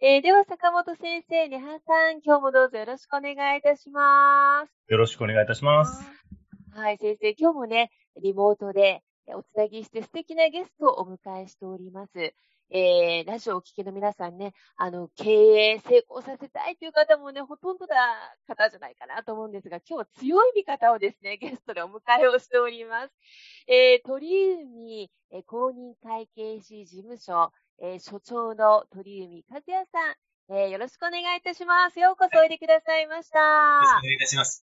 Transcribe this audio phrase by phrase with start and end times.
[0.00, 4.92] えー、では、坂本先生、根葉さん、今日もどうぞよろしくお願いいたします。
[4.92, 6.08] よろしくお願いいたします。
[6.70, 7.90] はい、先生、今日もね、
[8.22, 12.32] リモートでおつなぎして素敵なゲストをお迎えしております。
[12.70, 17.96] えー、ラジオをお聞きの皆さんね、あの、経営成功させたいという方もね、ほとんどな
[18.46, 23.14] 方じゃないかなと思うんですが、今日は強い味方をですね、ゲストでお迎えをしております。
[23.66, 32.00] えー、鳥海、えー、公認会計士事務所、えー、所長の鳥海和也さん、えー、よろしくお願いいたします。
[32.00, 33.38] ようこそおいでくださいました。
[33.38, 34.64] よろしくお願いいたします。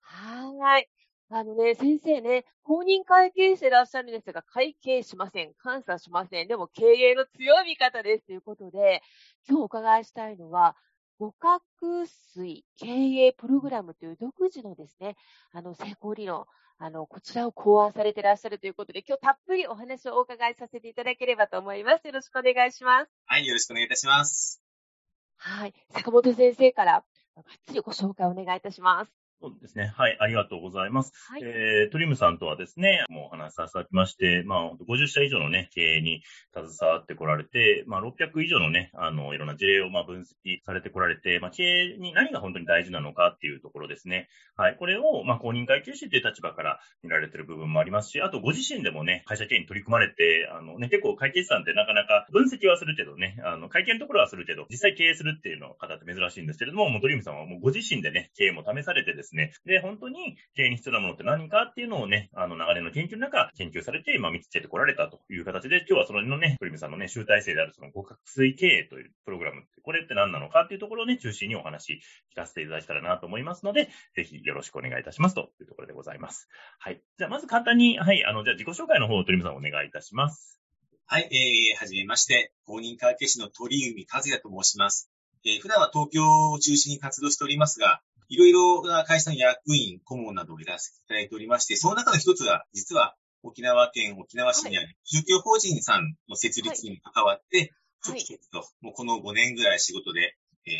[0.00, 0.88] はい。
[1.28, 5.52] あのね、先生ね、公認会計士でいらっしゃるんですが、会計しません。
[5.62, 6.48] 監査しません。
[6.48, 9.02] でも経営の強い味方ですということで、
[9.46, 10.74] 今日お伺いしたいのは、
[11.18, 11.62] 互角
[12.06, 15.16] 水経営プログラムという独自のですね、
[15.52, 16.46] あの、成功理論、
[16.84, 22.06] あの、こちらを考案されていらっしゃるということで、今日たっぷりお話をお伺いさせていただければと思います。
[22.08, 23.10] よろしくお願いします。
[23.26, 24.60] はい、よろしくお願いいたします。
[25.36, 27.04] はい、坂本先生から、
[27.36, 29.21] がっつりご紹介お願いいたします。
[29.42, 29.92] そうですね。
[29.96, 31.12] はい、ありがとうございます。
[31.28, 36.22] はい、えー、トリムさんとはですね、もうお話しさせてまして、まあ、50社以上のね、経営に
[36.54, 44.28] 携わってこられて、まあ、600以上のね、あの、いろんな事例を、まあ、分析されてこられて、まあ、経営に何が本当に大事なのかっていうところですね。
[44.56, 72.00] はい、これを、まあ、公認会計士っていう立場から見られてる部分もありますし、あと、ご自身でもね、会社経営に取り組まれて、あのね、結構会計士さんってなかなか分析はするけどね、あの、会計のところはするけど、実際経営するっていうの方って珍しいんですけれども、もうトリムさんはもうご自身でね、経営も試されてですね、で、本当に経営に必要なものって何かっていうのをね、あの流れの研究の中、研究されて、今見つけてこられたという形で、今日はそのね、プリムさんのね、集大成であるその互角水経営というプログラム、これって何なのかっていうところをね、中心にお話
[72.34, 76.48] 聞かせていただけたらなと思いますので、ぜひよろしくお願いいたしますというところでございます。
[76.78, 77.00] はい。
[77.18, 80.60] じゃあ、まず簡単に、はい、あの、じゃあ自己紹介の方をトリムさんお願いいたします。
[81.06, 85.10] はい、えー、はじめまして、公認会計士の鳥海和也と申します。
[85.44, 100.36] えー、普段は東京を中心に活動しておりますが、いろいろな会社の役員、顧問などをやらせていただいておりまして、その中の一つが、実は沖縄県沖縄市にある宗教法人さんの設立に関わって、ちょくちょくと、もうこの5年ぐらい仕事で、
[100.66, 100.72] えー、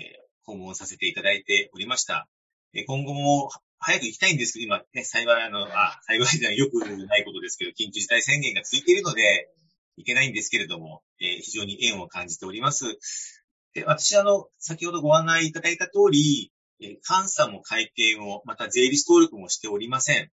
[0.44, 2.28] 訪問させていただいておりました。
[2.74, 9.50] え今後も早く行きたいんですけど、今ね、幸いあの、あ、幸いじゃない、よくないことですけど、緊急事態宣言が続いているので、
[9.96, 13.41] いけないんですけれども、えー、非常に縁を感じております。
[13.74, 20.30] で私、あの、先ほどご案内いただいた通り、え監査も会計も、また税理士登録もしておりません。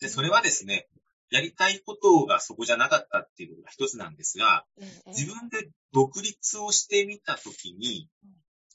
[0.00, 0.88] で、それはですね、
[1.30, 4.66] やりたいことがそこじゃなかったっていうことが一つなんですが、
[5.06, 8.08] 自分で独立をしてみたときに、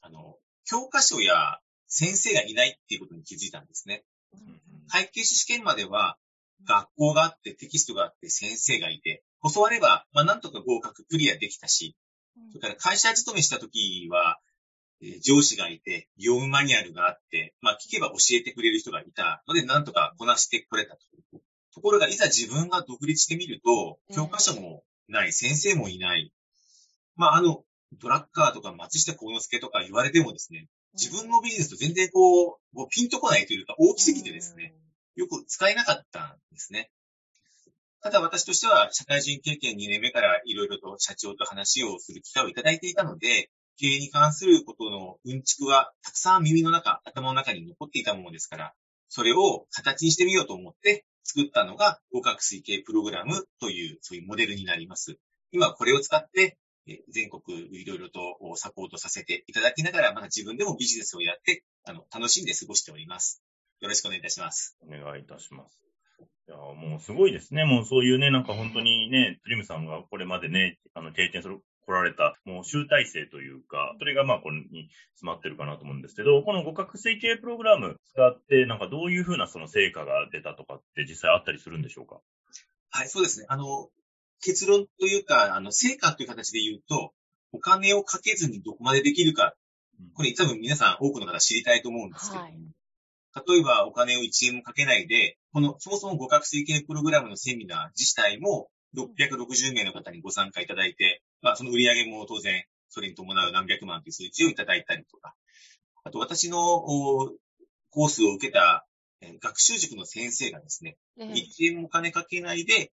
[0.01, 4.03] あの、教科書や先生がいないっていうことに気づいたんですね。
[4.89, 6.17] 会計士試験までは、
[6.65, 9.23] 学校があって、テキストがあって、先生がいて、
[9.53, 11.95] 教われば、まあ、なんとか合格クリアできたし、
[12.51, 14.39] それから会社勤めしたときは、
[15.01, 20.99] え上司がいて、業務マニュアルがあって、まあ聞けば教えてくれる人がいたので、なんとかこなしてこれたと。
[21.73, 26.33] ところが、いざ自分が独立してみると、教科書もない、先生もいない。
[27.15, 34.73] まああの、ドラッカーとか松下幸之助とか言われてもですね、自分のビジネスと全然こう、こうピンとこないというか大きすぎてですね、
[35.15, 36.89] よく使えなかったんですね。
[38.01, 48.73] ただ私としては社会人経験2年目からいろいろと社長と話をする機会をいただいていたので、経営に関することのうんちくはたくさん耳の中、頭の中に残っていたものですから、
[49.07, 55.17] それを形にしてみようと思って作ったのが合格推計プログラムという、そういうモデルになります。
[55.51, 56.57] 今これを使って
[57.09, 63.41] 全国いろいろとサポートさせていただきながら、また自分でもビジネスをやって、あの、楽しんで過ごしております。
[63.79, 64.77] よろしくお願いいたします。
[64.81, 65.86] お願いいたします。
[66.47, 67.65] いや、もうすごいですね。
[67.65, 82.21] もうそういうね、なんか本当にね、トリムさんがこれまでね、あの、経験する来られた、もう集大成というか、それがまあこれに詰まってるかなと思うんですけど、この互角推計プログラム使って、なんかどういうふうなその成果が出たとかって実際あったりするんでしょうか？
[82.91, 83.45] はい、そうですね。
[83.49, 83.89] あの、
[84.41, 87.11] 結論というか、あの、成果という形で言うと、
[87.51, 89.55] お金をかけずにどこまでできるか、
[90.13, 92.57] これ多分皆さん多くの方知りたいと思うんですけども、はい、
[93.45, 105.33] 例えばお金を1円もかけないで、このそもそも互角推計プログラムのセミナー自体も660名の方にご参加いただいて、まあその売り上げも当然それに伴う何百万という数字をいただいたりとか、
[106.03, 108.85] あと私のコースを受けた
[109.41, 112.91] 学習塾の先生がですね、1円も金かけないで、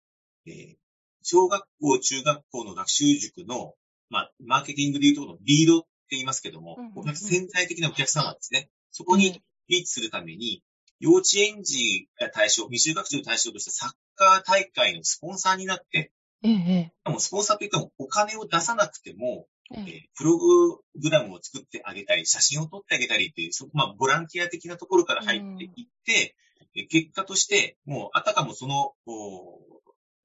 [0.45, 0.75] えー、
[1.23, 3.73] 小学校、中学校の学習塾の、
[4.09, 8.69] まあ、マーケティングでいうところのリードって言いますけども、うんうん、潜在的なお客様ですね。
[8.91, 10.63] そこにリーチするために、
[10.99, 16.11] 幼稚園児が対象、未就学児を対象としたサッカー大会のスポンサーになって、
[16.43, 26.35] ええ、でもスポンサーといってもお金を出さなくても、ええ、プログラムを作ってあげたり、写真を撮ってあげたりっていう、そまあ、ボランティア的なところから入っていって、
[26.75, 28.93] うん、結果として、もう、あたかもその、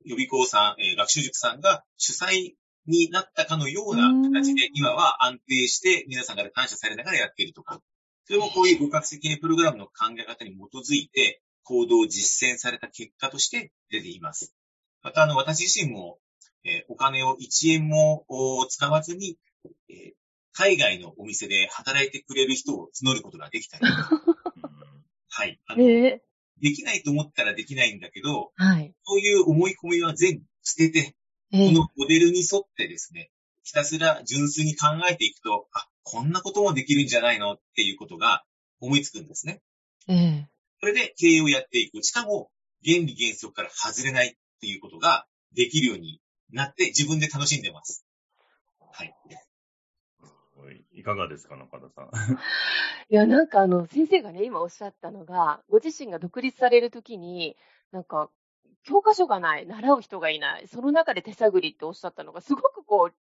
[0.05, 2.55] 予備校さん、えー、学習塾さんが主催
[2.87, 7.81] になったかのような形で、今は安定して皆さんから感謝されながらやっているとか、
[8.26, 14.55] それもこういう互角的プログラムの考え方に基づいて、行動を実践された結果として出ています。
[15.03, 16.19] また、あの、私自身も、
[16.65, 18.25] えー、お金を1円も
[18.69, 19.38] 使わずに、
[19.88, 20.12] えー、
[20.53, 23.85] 海外のお店で働いてくれる人を募ることができたり。
[25.29, 25.61] はい。
[25.67, 28.94] あの、えーできないと思ったらできないんだけど、はい。
[29.03, 31.17] そういう思い込みは全部捨てて、
[31.50, 33.31] このモデルに沿ってですね、
[33.65, 38.45] ひたすら純粋に考えていくと、あ、こんなこともできるんじゃないのっていうことが
[38.81, 39.61] 思いつくんですね。
[40.09, 40.49] ええ。
[40.81, 42.03] それで経営をやっていく。
[42.03, 42.51] しかも、
[42.85, 46.21] 原理原則から外れないっていうことができるように
[46.51, 48.06] なって自分で楽しんでます。
[48.93, 49.15] はい。
[50.93, 52.11] いかがですか、中田さん。
[53.11, 57.56] いや、なんかあの、先生がね、今おっしゃったのが、ご自身が独立されるときに、
[57.91, 58.31] なんか、
[58.85, 63.15] 教科書がない、習う人がいない、その中で手探りっておっしゃったのが、すごくこう、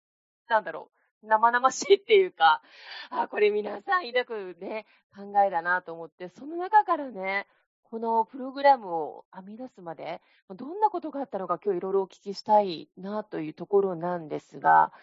[0.50, 2.62] なんだろう、生々しいっていうか、
[3.09, 4.85] あ、これ皆さん抱くね、
[5.15, 7.47] 考えだなと思って、その中からね、
[7.83, 14.94] このプログラムを編み出すまで、どんなことがあったのか今日いろいろお聞きしたいなというところなんですが、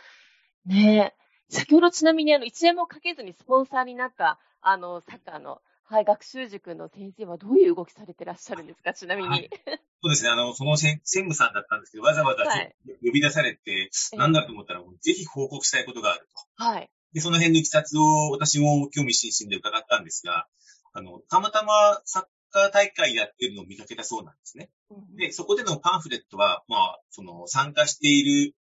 [0.65, 1.15] ね
[1.51, 9.29] 先ほどちなみにあの、1円もかけずにスポンサーになった、あの、サッカーの、はい、学習塾の先生はどういう動きされてらっしゃるんですか、ちなみに。
[9.29, 9.51] はい、
[10.01, 12.45] そうですね、あの、その専務さんだったんですけど、わざわざ、
[13.05, 16.65] 呼び出されて、なんだと思ったら、ぜひ報告したいことがあると。
[16.65, 16.91] はい。
[17.13, 20.47] で、その辺のいきさつを私も興味津々で伺ったんですが、
[20.93, 24.71] あの、たまたまサッカー大会やってるのを見かけたそうなんですね。
[24.91, 28.55] うん、で、そこでのパンフレットは、まあ、その、参加している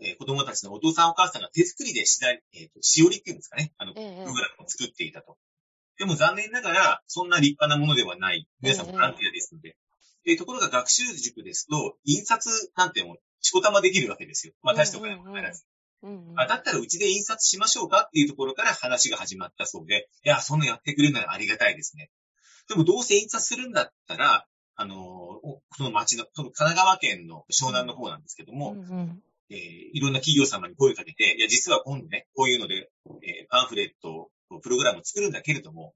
[0.00, 3.72] えー、子供たちのお父さんお母さんが手作りでしだり、えっ、ー、と、しおりっていうんですかね。
[3.76, 4.24] あの、プログラ
[4.58, 5.36] ムを作っていたと。
[5.98, 8.48] でも残念ながら、そんな立派なものではない。
[8.62, 9.76] 皆さんボランティアですので。
[10.26, 14.52] えー、ところが学習塾ですと、印刷なんてもしこたまできるわけですよ。
[14.62, 15.64] まあ、大したお金もかからず。
[16.02, 22.10] うんうん、あだったらうちで印刷しましょうかっていうところから話が始まったそうで、いや、そんなやってくれるならありがたいですね。
[22.68, 25.40] でもどうせ印刷するんだったら、あの、
[25.76, 29.58] その町の、その神奈川県の湘南の方なんですけども、うんうん、えー、
[29.92, 32.90] いろんな企業様に声をかけて、いや、実は今度ね、こういうので、
[33.22, 34.30] えー、パンフレット、
[34.62, 35.94] プログラムを作るんだけれども、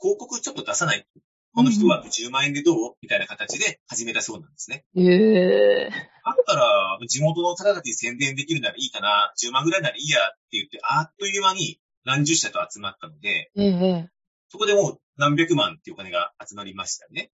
[0.00, 1.06] 広告ちょっと出さない。
[1.54, 2.94] この人は10万円でどう？
[3.00, 4.84] みたいな形で始めたそうなんですね。
[4.96, 6.14] へえー。
[6.24, 14.08] あったら、地元の方々に宣伝できるならいいかな、10万ぐらいならいいやって言って、あっという間に何十社と集まったので、えー、
[14.48, 17.30] そこでもう何百万っていうお金が集まりましたよね。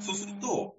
[0.00, 0.76] そうすると、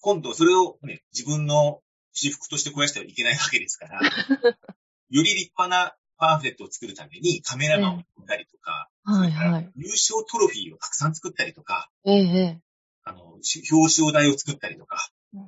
[0.00, 1.80] 今度それをね、自分の
[2.12, 4.00] 私服として肥やしてはいけないわけですから、
[5.10, 12.60] より立派なパンフレットを作るためにカメラマンを組んだりとか、えはいはい、優勝トロフィーをたくさん作ったりとか、ええ、
[13.04, 15.42] あの、表彰台を作ったりとか、うん、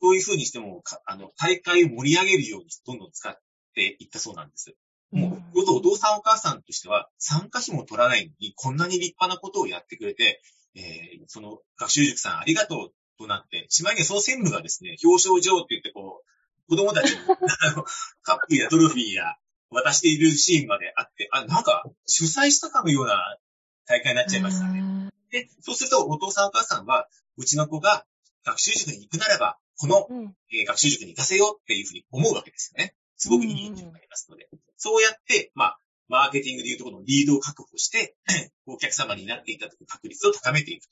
[0.00, 3.38] そういうふうにしても、あの、大会を盛り上げるようにどんどん使っ
[3.74, 4.74] ていったそうなんです。
[5.10, 10.42] もう、よとお父さんお母さんとしては、参加費も取らないのに、こんなに立派なことをやってくれて、
[10.74, 17.16] えー、その学習塾さんありがとうとなって、しまいにはその専務がですね、表彰状って言ってこう、子供たちに
[18.22, 19.36] カップやトロフィーや
[19.70, 23.38] 渡しているシーンまであって、あ、なんか主催したかのような
[23.86, 25.10] 大会になっちゃいましたね。
[25.30, 28.04] で、そうするとお父さんお母さんは、うちの子が
[28.44, 32.94] 学習塾に行くならば、この、うん、えー、学習塾に行かせようっていうふうに思うわけですよね。
[33.16, 34.48] すごくいい意見がありますので。
[34.76, 38.16] そうやって、まあ、マーケティングでいうところのリードを確保して、
[38.66, 40.90] お客様になっていただく確率を高めていくと。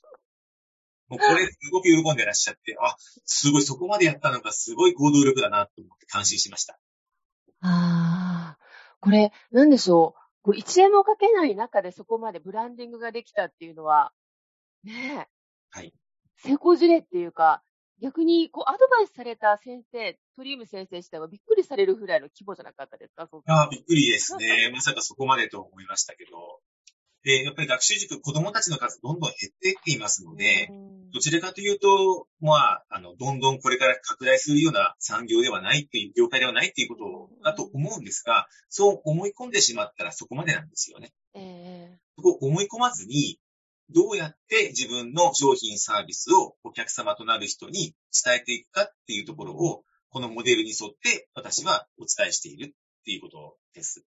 [1.09, 6.77] もうこれすごく喜んでらっしゃって、あ、すごいそこまでやったのがすごい行動力だなと思って感心しました。
[7.61, 8.26] ああ。
[8.99, 10.21] これ、なんでしょう。
[10.43, 14.13] これ1円もかけない中でそこまでブランディングができたっていうのは、
[14.83, 15.27] ねえ。
[15.69, 15.93] はい。
[16.37, 17.63] 成功事例っていうか、
[18.01, 24.71] 逆に、こう、アドバイスされた先生、トリウム先生自体はびっくりされるぐらいの規模じゃなかったですかああ、びっくりですね。
[24.71, 26.61] まさかそこまでと思いましたけど。
[27.23, 30.69] で、やっぱり学習塾、子供たちの数どんどん減っていっていますので、
[31.13, 41.13] どちらかというと、まあ、あの、どんどんこれから拡大するような産業ではないっていう、業界ではないっていうことだと思うんですが、そう思い込んでしまったらそこまでなんですよね。
[41.33, 43.39] ええそこを思い込まずに、
[43.89, 54.03] どうやって自分の商品サービスをお客様となる人に伝えていくかっていうところを、このモデルに沿って私はお伝えしているっていうことです。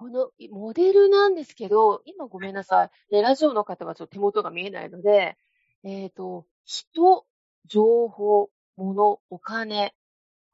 [0.00, 3.14] このモデルなんですけど、今ごめんなさい。
[3.14, 5.36] ね、ラジオの方はちょっと手元が見えないので、
[5.84, 7.26] えっ、と、人、
[7.66, 9.92] 情報、物、お金、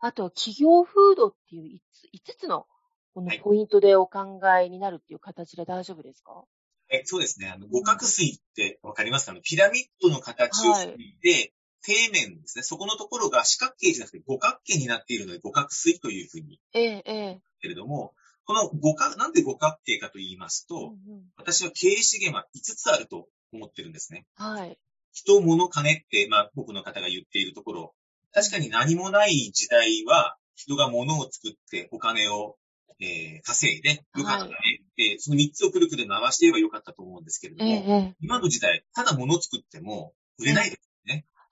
[0.00, 2.66] あとは企業風土っていう5つ ,5 つの
[3.14, 6.42] このはいポイントでお考えになるっていう形で大丈夫ですか？
[6.90, 7.48] えそうですね。
[7.48, 9.26] あの、五角錐ってわかります？
[9.26, 12.64] かピラミッドの形をしていて、底面ですね。
[12.64, 17.40] そこのところが四角形じゃなくて五角形になっているので五角錐というふうにええ、ええ。
[17.60, 18.12] けれども、
[18.46, 24.26] この五角、なんで五角形かと言いますと、うんうん私は経営資源は5つあると思ってるんですね。
[24.34, 24.78] はい。
[25.12, 27.94] 人、物、金って、まあ僕の方が言っているところ、
[28.32, 32.56] 確かに何もない時代は、人が物を作ってお金を、
[33.00, 34.54] えー稼いで、よかったね、
[34.96, 38.16] でその3つをくるくる回していればよかったと思うんですけれどええ、も、ええ。
[38.20, 40.86] 今の時代、ただ物を作っても売れないです。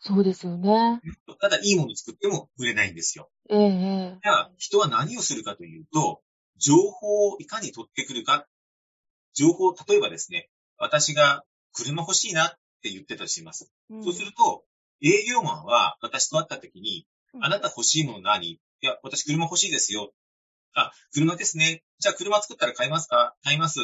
[0.06, 1.00] そうですよね。
[1.40, 3.30] ただいいものを作っても売れないんですよ。
[3.48, 3.64] ええ、え
[4.16, 4.18] え。
[4.22, 6.20] じゃあ、人は何をするかというと、
[6.64, 8.46] 情報をいかに取ってくるか。
[9.34, 12.50] 情報、例えばですね、私が車欲しいなっ
[12.82, 13.70] て言ってたとします。
[13.90, 14.64] うんそうすると、
[15.02, 18.46] 営業マンは私と会った時に、うんあなた欲しいもの何？
[18.48, 20.14] いや、私車欲しいですよ。
[20.72, 21.82] あ、車ですね。
[21.98, 23.34] じゃあ車作ったら買いますか？
[23.44, 23.80] 買います。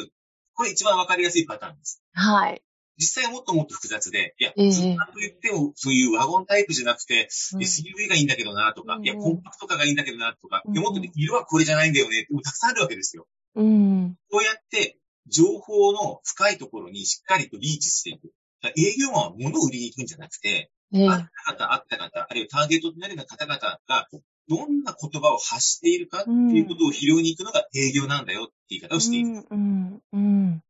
[0.55, 2.01] これ一番わかりやすいパターンです。
[2.13, 2.63] はい。
[2.97, 13.27] 実際はもっともっと複雑で、いや、ええ車と言っても、そういうワゴンタイプじゃなくて、うん SUV がいいんだけどなとか、うんいや、コンパクトカーがいいんだけどなとか、もっとね色はこれじゃないんだよねって、たくさんあるわけですよ。
[13.55, 14.15] うん。
[14.31, 18.33] そうやって、情報の深いところにしっかりとリーチしていく。
[18.77, 21.09] 営業マンは物を売りに行くんじゃなくて、ええ。
[21.09, 24.07] あった方、あった方、あるいはターゲットとなるような方々が、
[24.49, 29.27] どんな言葉を発しているかっていうことを拾いに行くのが営業なんだよって言い方をしている。
[29.27, 30.63] うん、うん、うん。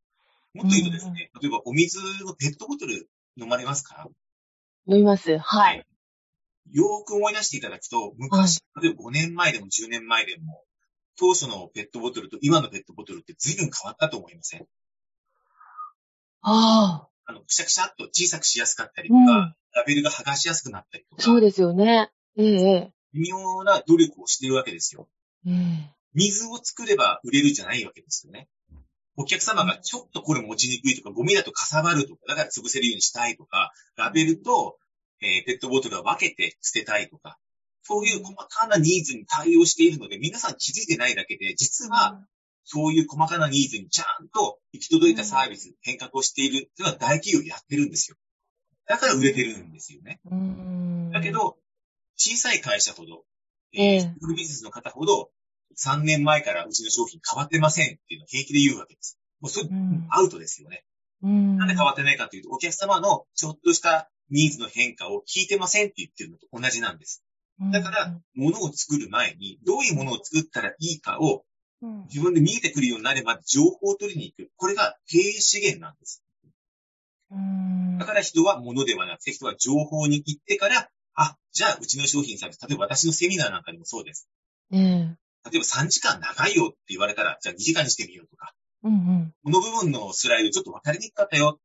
[0.54, 4.08] もっと言うとですね、例えばお水のペットボトル飲まれますか？
[4.88, 5.38] 飲みます。
[5.38, 5.86] はい。
[6.72, 10.64] よーく思い出していただくと、昔、例えば5年前でも10年前でも、
[11.18, 14.66] 当初のペットボトルと今のペットボトルって随分変わったと思いません？
[16.42, 17.08] ああ。
[17.26, 19.26] あの、くしゃくしゃっと小さくしやすかったりとか、うん。
[19.74, 22.12] ラベルが剥がしやすくなったりとか、そうですよね。
[22.38, 25.08] ええ、微妙な努力をしているわけですよ。
[25.46, 25.96] ええ。
[26.14, 28.50] 水を作れば売れるじゃないわけですよね。
[29.18, 34.78] お客様がちょっとこれ持ちにくいとか、ゴミだとかさばるとか、だから潰せるようにしたいとか、ラベルと、
[35.22, 37.38] えーペットボトルは分けて捨てたいとか、
[37.84, 42.24] そういう細かなニーズに対応しているので、皆さん気づいてないだけで、実は、
[42.64, 48.18] そういう細かなニーズにちゃんと行き届いたサービス、変革をしているっていうのは大企業やってるんですよ。
[48.88, 50.20] だから売れてるんですよね。
[50.30, 51.12] うん。
[51.12, 51.58] だけ、ど、
[52.18, 53.24] 小さい会社ほど、
[53.74, 55.32] えええー、スクールビジネスの方ほど、
[55.78, 59.20] 3年前からうちの商品変わってませんっていうのを平気で言うわけです。
[59.40, 60.84] もうそれ、うんアウトですよね。
[61.24, 61.58] うん。
[61.58, 67.24] なんで変わってないかというと、お客様のちょっとしたニーズの変化を聞いてませんって言ってるのと同じなんです。
[67.72, 71.44] だから、物を作る前に、どういうものを作ったらいいかを
[71.82, 74.52] うん、自分で見えてくるようになれば情報を取りに行く。
[74.56, 76.24] これが経営資源なんです。
[77.32, 77.98] うん。
[77.98, 84.30] だから人は物ではなくて、人は情報に行ってから、あ、じゃあうちの商品サービス、例えば私のセミナーなんかでもそうです。
[84.72, 85.16] ええ。
[85.50, 89.34] 例えば3時間長いよって言われたら、じゃあ2時間にしてみようとか、うん、うん。
[89.44, 91.60] この部分のスライドちょっと分かりにくかったよ。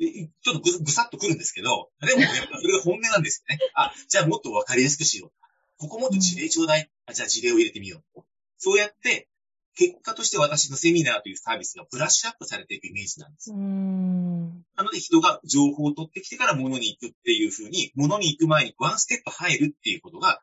[0.00, 3.60] えちょっとぐぐさっとくるんですけど、でもやっぱそれが本音なんですよね。
[3.74, 5.32] あ、じゃあもっと分かりやすくしよう。
[5.78, 6.90] ここもっと事例ちょうだい。
[7.06, 8.20] あじゃあ事例を入れてみよう。
[8.56, 9.28] そうやって、
[9.74, 13.52] 結果として私のセミナーというサービスがブラッシュアップされていくイメージなんです。
[13.52, 14.64] うん。
[14.76, 20.42] なので人が情報を取ってきてから物に行くっていうふうに、物に行く前にワンステップ入るっていうことが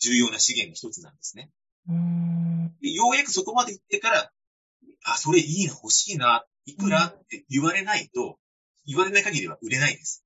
[0.00, 1.50] 重要な資源の一つなんですね。
[1.88, 2.74] うん。
[2.80, 4.30] でようやくそこまで行ってから、
[5.04, 8.38] あ、それいいな、欲しいな、いくらって言われないと、
[8.86, 10.24] 言われない限りは売れないです。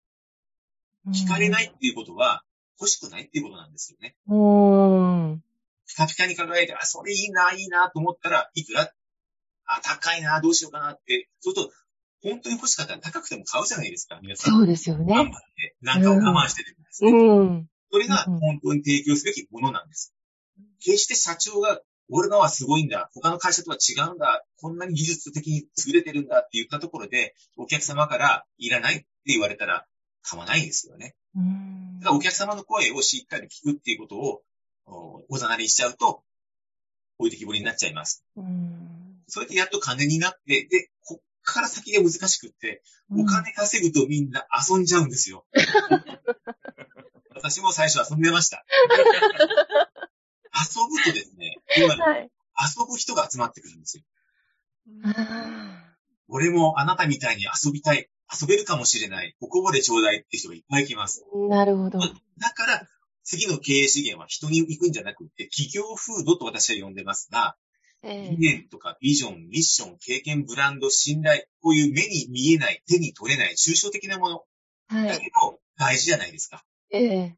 [1.09, 2.45] 聞かれないっていうことは、
[2.81, 4.15] 欲しくないっていうことなんですよね。
[4.29, 5.43] うん。
[5.89, 8.93] ピカピカに輝いて、あ、それいいな、いいなと思ったらいくら？
[9.67, 11.29] あ、高いな、どうしようかなって。
[11.41, 11.73] そうすると、
[12.23, 14.55] 本当に欲しかったら高くても買うじゃないですか、皆さん。
[14.55, 15.15] そうですよ頑ね。
[15.15, 17.11] 張って、なんかを我慢してるんですね。
[17.11, 17.69] うん。
[17.91, 20.15] それが本当に提供すべきものなんです。
[20.81, 21.81] 決して社長が
[22.11, 23.11] 俺のはすごいんだ。
[23.15, 24.45] 他の会社とは違うんだ。
[24.61, 29.87] こんなに技術的に優れてるんだって言ったところで、お客様からいらないって言われたら
[30.23, 31.15] 買わないですよね。
[32.01, 34.43] だからお客様の声をしっかり聞くっていうことを
[34.87, 36.23] おおざなりにしちゃうと、
[37.19, 38.25] 置いてきぼりになっちゃいます。
[39.27, 45.45] それでやっと金になって、で、こっから先が難しくって、お金稼ぐとみんな遊んじゃうんですよ。
[47.35, 48.65] 私も最初遊んでました。
[50.59, 52.31] 遊ぶとですね、今はい。
[52.59, 54.03] 遊ぶ人が集まってくるんですよ。
[56.29, 58.09] 俺もあなたみたいに遊びたい、
[58.41, 61.25] 遊べるかもしれない、おこぼれちょうだいって人がいっぱい来ます。
[61.49, 61.99] なるほど。
[61.99, 62.89] だから、
[63.23, 67.57] 次の経営資源は人に行くんじゃなくて、企業風土と私は呼んでますが、
[68.03, 74.45] え理念とかビジョン、ミッション、経験、ブランド、信頼、こういう目に見えない、手に取れない、抽象的なもの
[74.89, 75.09] はい。
[75.09, 76.65] だけど大事じゃないですか。
[76.91, 77.37] ええ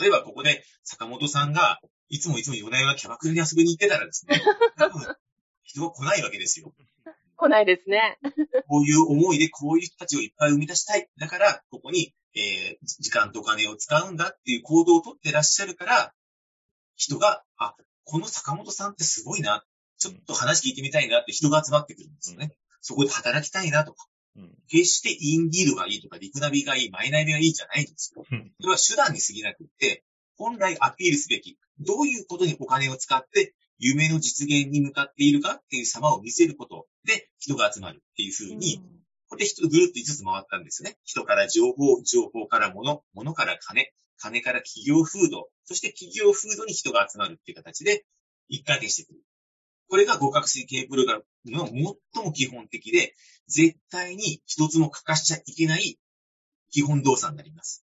[0.00, 1.80] 例えばここで坂本さんが、
[2.12, 4.38] いつもいつも夜な夜なキャバクラに遊びに行ってたらですね、
[4.76, 5.16] 多分
[5.62, 6.74] 人が来ないわけですよ。
[7.36, 8.18] 来ないですね。
[8.68, 11.08] こういう思いでこういう人たちをいっぱい生み出したい。
[11.16, 16.14] だから、ここに、えー時間とお金を使うんだっていう行動をとってらっしゃるから、
[16.96, 19.64] 人が、あ、この坂本さんってすごいな。
[19.96, 22.54] ちょっと話聞いてみたいなって人が集まってくるんですよね。
[22.82, 24.06] そこで働きたいなとか。
[24.36, 28.24] うん決してインディールがいいとか、リクナビがいい、マイナビがいいじゃないんですよ。
[28.30, 30.04] うんそれは手段に過ぎなくって、
[30.36, 38.80] 本来アピールすべき、どういうことにお金を使って、夢の実現に向かっているかっていう様を見せることで人が集まるっていうふうに、
[39.28, 40.98] これで人ぐるっと5つ回ったんですね。
[41.04, 48.04] 人から情報、情報から物、物から金、金から企業風土、そして企業風土に人が集まるっていう形で
[48.48, 49.20] 一回転してくる。
[49.88, 53.14] これが合格推計プログラムの最も基本的で、
[53.48, 55.98] 絶対に一つも欠かしちゃいけない
[56.70, 57.81] 基本動作になります。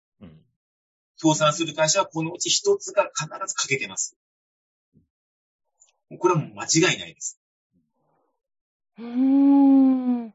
[1.22, 4.16] うん倒産する会社はこのうち一つが必ず欠けてます。
[6.18, 7.38] これはもう間違いないです。
[8.98, 10.34] うーん。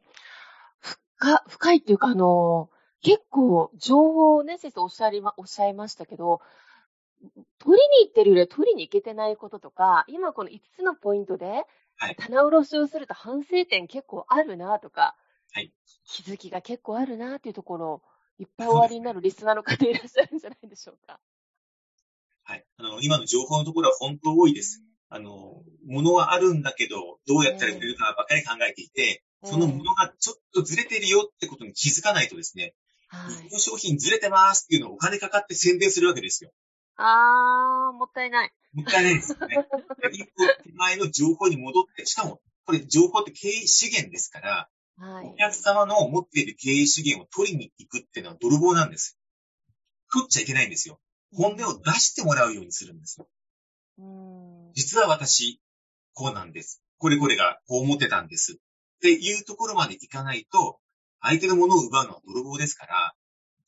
[0.79, 2.69] 深、深いっていうか、あの、
[3.01, 6.41] 結構、情報をね、先生おっしゃりま、おっしゃいましたけど、
[7.59, 11.65] 取りに行ってるよりは取りに行けてないこととか、今この5つのポイントで、
[11.95, 15.15] はい棚卸しをすると反省点結構あるなとか、
[15.53, 15.71] はい
[16.05, 18.01] 気づきが結構あるなっていうところ、
[18.39, 21.19] いっぱいおありになるリスナーの方いらっしゃるんじゃないでしょうか。
[22.43, 22.65] はい。
[22.77, 24.81] あの、今の情報のところは本当多いです。
[25.09, 32.73] あの、物はあるんだけど、どうやったら売れるかばっかり考えていて、その物がちょっとずれてるよってことに気づかないとですね、
[33.09, 33.35] はい。
[33.49, 36.51] この商品ずれてますっていうのをお金かかって宣伝するわけですよ。
[36.95, 38.51] あー、もったいない。
[38.73, 39.67] もったいないですよね。
[40.11, 45.35] 一歩手前の情報に戻って、しかも、これ情報って経営資源ですから、はいお。
[45.35, 49.17] 客様の持っている経営資源を取りに行くっていうのは泥棒なんです。
[50.11, 50.99] 取っちゃいけないんですよ。
[51.33, 53.27] 本音を出してもらうようにするんですよ。
[53.97, 54.73] うーん。
[54.73, 55.59] 実は私、
[56.13, 56.81] こうなんです。
[56.99, 58.53] これこれがこう思ってたんです。
[58.53, 58.55] っ
[59.01, 60.79] ていうところまでいかないと、
[61.21, 63.13] 相手のものを奪うのは泥棒ですから、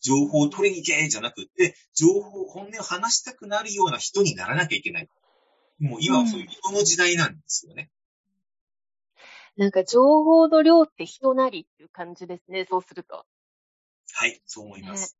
[0.01, 5.09] 情報を取りに行けじゃなくって、情報、本音を話したくなるような人にならなきゃいけない。
[5.79, 7.89] もう今はそういう人の時代なんですよね。
[9.57, 13.25] なんか情報の量って人なりっていう感じですね、そうすると。
[14.13, 15.17] はい、そう思います。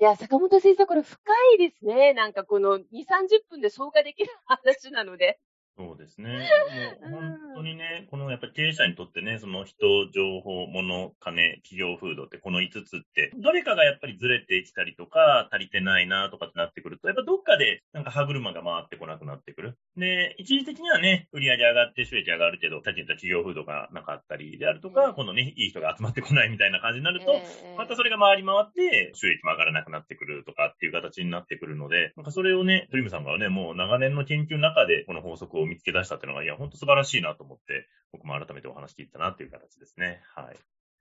[0.00, 1.18] いや、坂本先生、これ深
[1.54, 2.14] いですね。
[2.14, 5.38] なんかこの2、30分で消化できる話なので。
[5.76, 6.48] そうですね。
[7.02, 19.78] 本当にね、このやっぱ経営者にとってね、その人、情報、物、金、企業風土ってこの5つって、どれかがやっぱりずれてきたりとか、足りてないなとかってなってくると、やっぱどっかでなんか歯車が回ってこなくなってくる。
[19.96, 40.20] で、一時的にはね、売り上げ上がって収益上がるけど、さっき言った企業風土がなかったりであるとか、うんこのね、いい人が集まってこないみたいな感じになると、ええまたそれが回り回って、収益も上がらなくなってくるとかっていう形になってくるので、なんかそれをね、トリムさんがね、もう長年の研究の中でこの法則を見つけ出したっていうのが、いや、ほんと素晴らしいなと思って、僕も改めてお話聞いたなっていう形ですね。
[40.34, 40.44] はい。
[40.46, 40.50] あ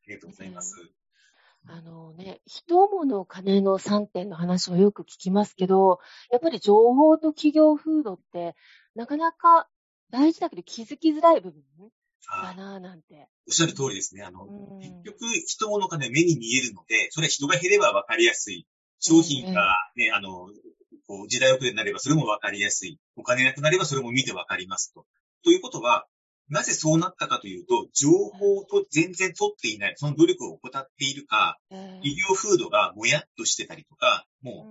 [0.07, 1.02] りがとうございます。
[1.67, 5.99] あのね、人物金の3点の話をよく聞きますけど、
[6.31, 8.55] やっぱり情報と企業風土って、
[8.95, 9.69] なかなか
[10.11, 11.63] 大事だけど気づきづらい部分？
[12.25, 13.27] だあなぁなんて。
[13.47, 14.23] おっしゃる通りですね。
[14.23, 18.65] あの、うん結局、人物金目に見えるので、それは人が減れば分かりやすい。
[18.99, 20.47] 商品がね、あの、
[21.07, 22.99] こう時代遅れになればそれも分かりやすい。
[23.15, 25.05] お金なくなればそれも見て分かりますと。
[25.43, 26.05] ということは、
[26.49, 34.67] なぜそうなったかというと、情報と全然取っていない、その努力を怠っているか、ええ医療風土がもやっとしてたりとか、も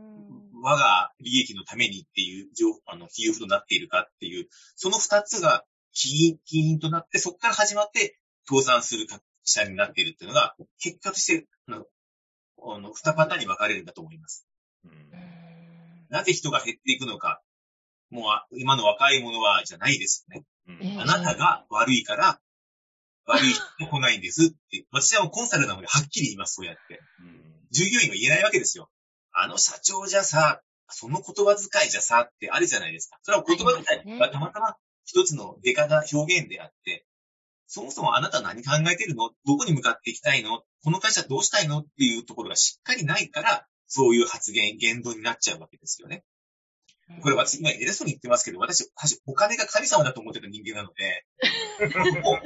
[0.55, 11.87] う我が利益のためにっていう情、あの、企業風土になっているかっていう、その二つが起因、起因となって、そこから始まって、倒産する会社になっているっていうのが、結果として、あの、
[12.65, 14.47] あの二パターンに分かれるんだと思います。
[14.85, 15.33] うんうん
[16.13, 17.41] なぜ人が減っていくのか。
[18.11, 20.45] もう今の若い者はじゃないですよね。
[20.69, 22.41] うんあなたが悪いから、
[23.27, 24.87] 悪い人が来ないんですって。
[24.91, 27.01] 私はもうコンサルなのではっきり言います、そうやって。
[27.21, 28.91] うん従業員は言えないわけですよ。
[29.33, 33.19] あの社長じゃさ、その言葉遣いじゃさってあるじゃないですか。
[33.23, 37.07] それは言葉遣いがたまたま一つの出方、表現であって、
[37.67, 39.31] そもそもあなた何考えてるの？
[39.47, 40.65] どこに向かっていきたいの？
[40.85, 41.79] この会社どうしたいの？
[41.79, 46.25] っていうところがしっかりないから、そういう発言、言動になっちゃうわけですよね。
[47.21, 51.25] これ私今偉そうに言ってますけど、私、私お金が神様だと思ってる人間なので、
[52.21, 52.43] も う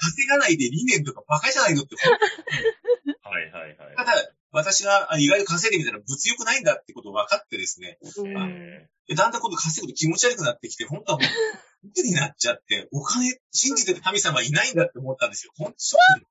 [0.00, 3.96] 稼がないで理念とかバカじゃないのって、はいはいはい。
[3.96, 7.98] ただ、私はあ意外と稼いでみたら物欲ないんだってことを分かってですね、
[9.14, 15.52] だんだん今度稼ぐと気持ち悪くなってきて、本当はもう、鬱になっちゃって、お金信じてる神様いないんだって思ったんですよ。
[15.56, 16.26] 本当ショック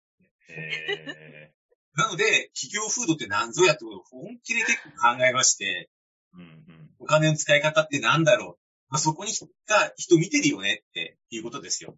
[0.47, 1.53] でーえ
[1.95, 5.94] なので、企業風土って何ぞやってことを本気で結構考えまして、ー
[6.35, 8.59] うんうんお金の使い方って何だろう？
[8.89, 11.95] まあ、そこに人が人見てるよねっていうことですよ。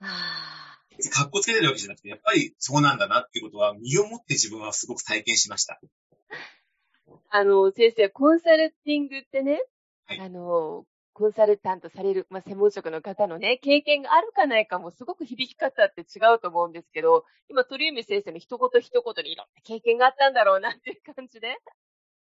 [0.00, 5.80] あ別に格好つけてるわけじゃなくて、やっぱりそうなんだなってことは、身をもって自分はすごく体験しました。
[7.08, 9.62] ーあの、先生、コンサルティングってね、
[10.06, 21.58] はいあの、コンサルタントされる、まあ、専門職の方のね、経験があるかないかもすごく響き方って違うと思うんですけど、今、鳥海先生の一言一言にいろんな経験があったんだろうなっていう感じで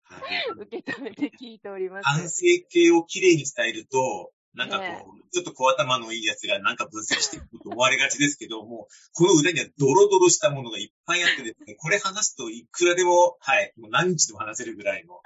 [0.08, 0.22] はい
[0.60, 2.06] 受け止めて聞いております。
[2.06, 15.20] 反省形をきれいに伝えると、なんかこう、ねちょっと小頭のいいやつがなんか分析していくと思われがちですけども、この裏にはドロドロしたものがいっぱいあってですね、 これ話すといくらでも、はい、もう何日でも話せるぐらいの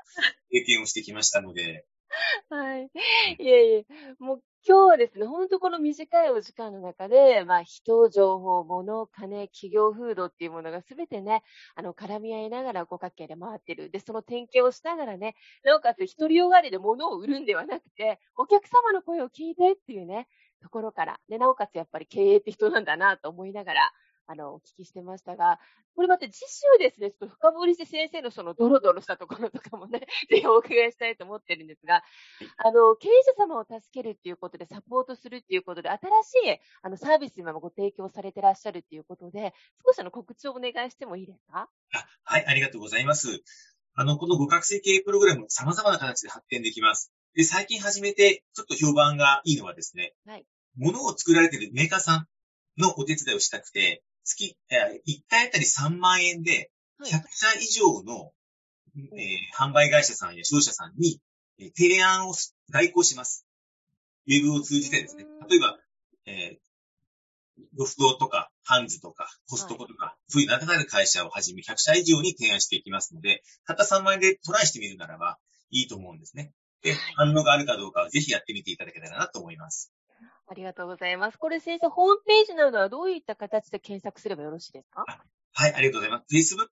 [0.50, 1.86] 経験をしてきましたので、
[2.50, 2.90] はい。
[3.38, 3.86] いえいえ、
[4.18, 11.42] もう今日はですね、ほんとこの短いお時間の中で、まあ人、情報、物、金、企業風土っていうものが全てね、
[11.74, 13.90] あの、絡み合いながら五角形で回ってる。
[13.90, 20.28] で、その点検をしながらね、なおかつ独りよがりで物を売るんではなくて、お客様の声を聞いてっていうね、
[20.60, 23.92] ところから、で、なおかつやっぱり経営って人なんだなと思いながら、
[24.32, 25.60] あの、お聞きしてましたが、
[25.94, 32.02] これまた次週ですね、ちょっと深掘りして先生のそのドロドロしたところとかもね、 ぜひお伺いしたいと思ってるんですが、
[32.56, 39.52] あの、経営者様を助けるっていうことで、サポートするっていうことで、新しいあのサービス今もご提供されてらっしゃるっていうことで、
[39.86, 41.68] 少しあの告知をお願いしてもいいですか？
[41.92, 43.42] あはい、ありがとうございます。
[43.94, 47.12] あの、この互角性経営プログラム、様々な形で発展できます。
[47.34, 52.26] で、最近始めて、ちょっと評判がいいのはですね、はい物を作られているメーカーさん
[52.78, 58.32] のお手伝いをしたくて、月、えー1回あたり3万円で、はい100社以上の、
[58.96, 61.20] えー販売会社さんや商社さんに、
[61.58, 63.46] えー提案をし代行します。
[64.26, 65.48] ウェブを通じてですねうん。
[65.48, 65.78] 例えば、
[66.26, 66.72] えー
[67.74, 75.38] ロフトとか、ハンズとか、コストコとか、そういう名だたる会社をはじめ100社以上に提案していきますので、たった3万円でトライしてみるならば
[75.70, 76.52] いいと思うんですね。
[76.82, 79.92] で、反応があるかどうかはぜひやってみていただけたらなと思います。
[80.52, 81.38] ありがとうございます。
[81.38, 85.06] これ先生、ホームページなどはどういった形で検索すればよろしいですか？
[85.54, 86.54] はい、ありがとうございます。
[86.54, 86.66] Facebook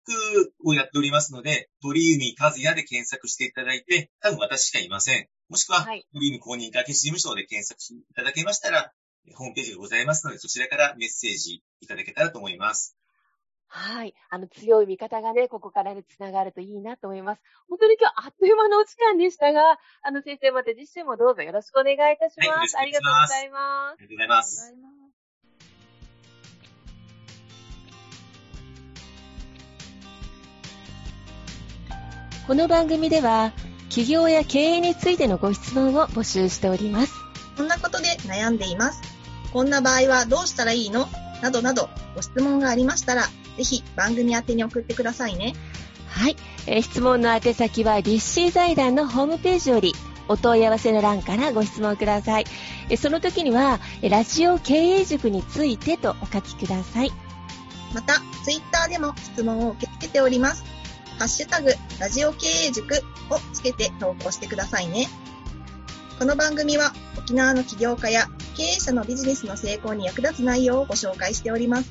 [0.67, 5.29] をやっておりますので、鳥海和也で検索していただいて、多分私しかいません。
[5.49, 8.93] もしくは、はい鳥海公認会計士事務所で検索していただけましたら、
[9.35, 12.97] ホームページがございますので、そちらからメッセージいただけたらと思います。
[13.73, 14.15] はい。
[14.31, 17.43] あの、強い味方がね、ここからね、繋がるといいなと思います。
[17.69, 22.77] 本当に今日あっという間のお時間でしたが、あの、先生また次週もどうぞよろしくお願いいたします。
[22.77, 24.07] ありがとうございますあ。
[24.09, 25.11] りがとうございます。
[32.49, 33.53] この番組では、
[33.85, 37.15] 企業や経営についてのご質問を募集しております。
[37.57, 39.01] こんなことで悩んでいます。
[39.53, 41.07] こんな場合はどうしたらいいの？
[41.41, 43.23] などなどご質問がありましたら、
[43.57, 45.55] ぜひ番組宛てに送ってくださいね。
[46.09, 46.37] はい。
[46.67, 49.95] えー質問の宛先は、立志財団のホームページより、
[50.29, 52.47] お問い合わせの欄からご質問ください。
[52.89, 57.13] えーその時には、えーラジオ経営塾についてとお書きください。
[57.95, 60.65] また、ツイッターでも質問を受け付けております。
[61.19, 62.95] ハッシュタグ、ラジオ経営塾
[63.29, 65.09] をつけて投稿してくださいね。
[66.19, 71.91] この番組は沖縄の起業家や経営者のビジネスの成功に役立つ内容をご紹介しております。